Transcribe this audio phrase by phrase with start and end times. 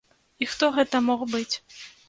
[0.45, 1.55] І хто гэта мог быць?